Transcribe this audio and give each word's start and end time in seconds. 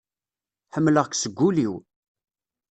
Ḥemleɣ-k 0.73 1.11
seg 1.17 1.37
ul-iw. 1.47 1.73